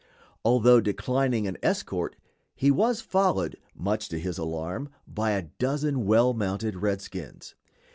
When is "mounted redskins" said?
6.33-7.53